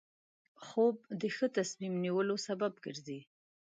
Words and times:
خوب 0.65 0.95
د 1.21 1.23
ښه 1.35 1.47
تصمیم 1.57 1.93
نیولو 2.03 2.35
سبب 2.47 2.73
کېږي 2.83 3.19